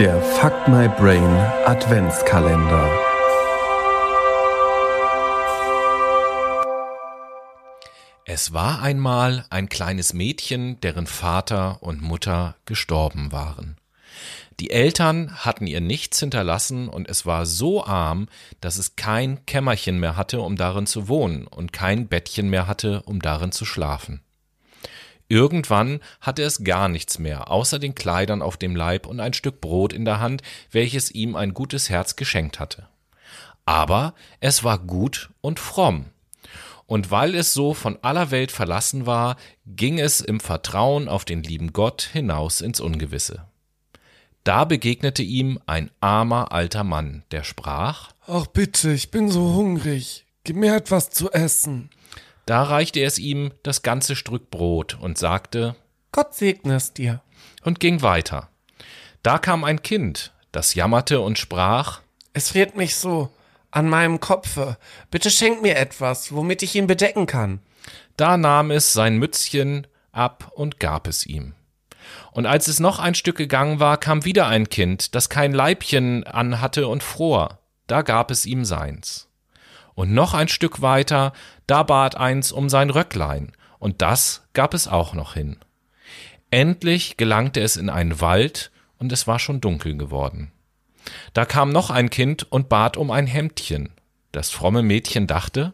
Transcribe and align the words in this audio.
Der 0.00 0.18
Fuck 0.22 0.66
My 0.66 0.88
Brain 0.88 1.22
Adventskalender. 1.66 2.90
Es 8.24 8.54
war 8.54 8.80
einmal 8.80 9.44
ein 9.50 9.68
kleines 9.68 10.14
Mädchen, 10.14 10.80
deren 10.80 11.06
Vater 11.06 11.82
und 11.82 12.00
Mutter 12.00 12.56
gestorben 12.64 13.30
waren. 13.30 13.76
Die 14.58 14.70
Eltern 14.70 15.36
hatten 15.36 15.66
ihr 15.66 15.82
nichts 15.82 16.18
hinterlassen 16.18 16.88
und 16.88 17.06
es 17.06 17.26
war 17.26 17.44
so 17.44 17.84
arm, 17.84 18.28
dass 18.62 18.78
es 18.78 18.96
kein 18.96 19.44
Kämmerchen 19.44 20.00
mehr 20.00 20.16
hatte, 20.16 20.40
um 20.40 20.56
darin 20.56 20.86
zu 20.86 21.08
wohnen 21.08 21.46
und 21.46 21.74
kein 21.74 22.08
Bettchen 22.08 22.48
mehr 22.48 22.66
hatte, 22.66 23.02
um 23.02 23.20
darin 23.20 23.52
zu 23.52 23.66
schlafen. 23.66 24.22
Irgendwann 25.30 26.00
hatte 26.20 26.42
es 26.42 26.64
gar 26.64 26.88
nichts 26.88 27.20
mehr, 27.20 27.52
außer 27.52 27.78
den 27.78 27.94
Kleidern 27.94 28.42
auf 28.42 28.56
dem 28.56 28.74
Leib 28.74 29.06
und 29.06 29.20
ein 29.20 29.32
Stück 29.32 29.60
Brot 29.60 29.92
in 29.92 30.04
der 30.04 30.18
Hand, 30.18 30.42
welches 30.72 31.12
ihm 31.12 31.36
ein 31.36 31.54
gutes 31.54 31.88
Herz 31.88 32.16
geschenkt 32.16 32.58
hatte. 32.58 32.88
Aber 33.64 34.14
es 34.40 34.64
war 34.64 34.80
gut 34.80 35.30
und 35.40 35.60
fromm. 35.60 36.06
Und 36.86 37.12
weil 37.12 37.36
es 37.36 37.52
so 37.52 37.74
von 37.74 37.96
aller 38.02 38.32
Welt 38.32 38.50
verlassen 38.50 39.06
war, 39.06 39.36
ging 39.66 40.00
es 40.00 40.20
im 40.20 40.40
Vertrauen 40.40 41.08
auf 41.08 41.24
den 41.24 41.44
lieben 41.44 41.72
Gott 41.72 42.02
hinaus 42.12 42.60
ins 42.60 42.80
Ungewisse. 42.80 43.46
Da 44.42 44.64
begegnete 44.64 45.22
ihm 45.22 45.60
ein 45.66 45.92
armer 46.00 46.50
alter 46.50 46.82
Mann, 46.82 47.22
der 47.30 47.44
sprach 47.44 48.10
Ach 48.26 48.48
bitte, 48.48 48.90
ich 48.90 49.12
bin 49.12 49.30
so 49.30 49.54
hungrig. 49.54 50.26
Gib 50.42 50.56
mir 50.56 50.74
etwas 50.74 51.10
zu 51.10 51.30
essen. 51.30 51.90
Da 52.50 52.64
reichte 52.64 53.00
es 53.04 53.20
ihm 53.20 53.52
das 53.62 53.82
ganze 53.82 54.16
Stück 54.16 54.50
Brot 54.50 54.98
und 55.00 55.16
sagte 55.16 55.76
Gott 56.10 56.34
segne 56.34 56.74
es 56.74 56.92
dir. 56.92 57.20
und 57.62 57.78
ging 57.78 58.02
weiter. 58.02 58.48
Da 59.22 59.38
kam 59.38 59.62
ein 59.62 59.82
Kind, 59.82 60.32
das 60.50 60.74
jammerte 60.74 61.20
und 61.20 61.38
sprach 61.38 62.00
Es 62.32 62.48
friert 62.48 62.76
mich 62.76 62.96
so 62.96 63.30
an 63.70 63.88
meinem 63.88 64.18
Kopfe. 64.18 64.78
Bitte 65.12 65.30
schenk 65.30 65.62
mir 65.62 65.76
etwas, 65.76 66.34
womit 66.34 66.64
ich 66.64 66.74
ihn 66.74 66.88
bedecken 66.88 67.26
kann. 67.26 67.60
Da 68.16 68.36
nahm 68.36 68.72
es 68.72 68.92
sein 68.92 69.18
Mützchen 69.18 69.86
ab 70.10 70.50
und 70.52 70.80
gab 70.80 71.06
es 71.06 71.26
ihm. 71.26 71.54
Und 72.32 72.46
als 72.46 72.66
es 72.66 72.80
noch 72.80 72.98
ein 72.98 73.14
Stück 73.14 73.36
gegangen 73.36 73.78
war, 73.78 73.96
kam 73.96 74.24
wieder 74.24 74.48
ein 74.48 74.68
Kind, 74.68 75.14
das 75.14 75.28
kein 75.28 75.52
Leibchen 75.52 76.24
anhatte 76.24 76.88
und 76.88 77.04
fror. 77.04 77.60
Da 77.86 78.02
gab 78.02 78.32
es 78.32 78.44
ihm 78.44 78.64
seins. 78.64 79.29
Und 79.94 80.12
noch 80.12 80.34
ein 80.34 80.48
Stück 80.48 80.80
weiter, 80.82 81.32
da 81.66 81.82
bat 81.82 82.16
eins 82.16 82.52
um 82.52 82.68
sein 82.68 82.90
Röcklein, 82.90 83.52
und 83.78 84.02
das 84.02 84.46
gab 84.52 84.74
es 84.74 84.88
auch 84.88 85.14
noch 85.14 85.34
hin. 85.34 85.58
Endlich 86.50 87.16
gelangte 87.16 87.60
es 87.60 87.76
in 87.76 87.90
einen 87.90 88.20
Wald, 88.20 88.70
und 88.98 89.12
es 89.12 89.26
war 89.26 89.38
schon 89.38 89.60
dunkel 89.60 89.96
geworden. 89.96 90.52
Da 91.32 91.44
kam 91.44 91.70
noch 91.70 91.90
ein 91.90 92.10
Kind 92.10 92.50
und 92.50 92.68
bat 92.68 92.96
um 92.96 93.10
ein 93.10 93.26
Hemdchen. 93.26 93.90
Das 94.32 94.50
fromme 94.50 94.82
Mädchen 94.82 95.26
dachte, 95.26 95.72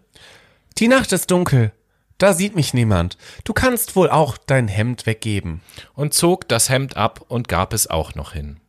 Die 0.79 0.89
Nacht 0.89 1.13
ist 1.13 1.31
dunkel. 1.31 1.73
Da 2.19 2.33
sieht 2.33 2.55
mich 2.55 2.73
niemand. 2.73 3.19
Du 3.45 3.53
kannst 3.53 3.95
wohl 3.97 4.09
auch 4.09 4.39
dein 4.39 4.69
Hemd 4.69 5.05
weggeben. 5.05 5.61
und 5.95 6.15
zog 6.15 6.49
das 6.49 6.71
Hemd 6.71 6.97
ab 6.97 7.25
und 7.29 7.49
gab 7.49 7.73
es 7.73 7.89
auch 7.89 8.15
noch 8.15 8.33
hin. 8.33 8.61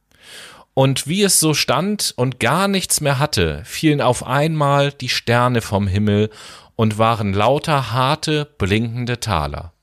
Und 0.78 1.08
wie 1.08 1.24
es 1.24 1.40
so 1.40 1.56
stand 1.56 2.14
und 2.18 2.40
gar 2.40 2.68
nichts 2.68 3.02
mehr 3.02 3.18
hatte, 3.18 3.64
fielen 3.66 4.00
auf 4.00 4.28
einmal 4.28 4.92
die 4.92 5.10
Sterne 5.10 5.62
vom 5.62 5.88
Himmel 5.88 6.30
und 6.76 7.00
waren 7.00 7.34
lauter 7.34 7.94
harte, 7.94 8.46
blinkende 8.60 9.20
Taler. 9.20 9.74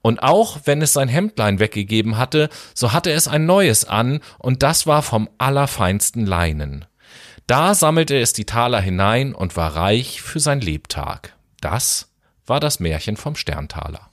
Und 0.00 0.22
auch 0.22 0.60
wenn 0.64 0.80
es 0.80 0.92
sein 0.92 1.08
Hemdlein 1.08 1.58
weggegeben 1.58 2.18
hatte, 2.18 2.50
so 2.72 2.92
hatte 2.92 3.10
es 3.10 3.26
ein 3.26 3.46
neues 3.46 3.84
an, 3.84 4.20
und 4.38 4.62
das 4.62 4.86
war 4.86 5.02
vom 5.02 5.28
allerfeinsten 5.38 6.24
Leinen. 6.24 6.84
Da 7.48 7.74
sammelte 7.74 8.16
es 8.16 8.32
die 8.32 8.44
Taler 8.44 8.80
hinein 8.80 9.34
und 9.34 9.56
war 9.56 9.74
reich 9.74 10.22
für 10.22 10.38
sein 10.38 10.60
Lebtag. 10.60 11.34
Das 11.60 12.12
war 12.46 12.60
das 12.60 12.78
Märchen 12.78 13.16
vom 13.16 13.34
Sterntaler. 13.34 14.11